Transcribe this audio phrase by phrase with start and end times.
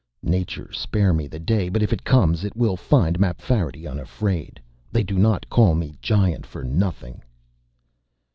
[0.23, 1.69] "Nature spare me the day!
[1.69, 4.59] But if it comes it will find Mapfarity unafraid.
[4.91, 7.21] They do not call me Giant for nothing."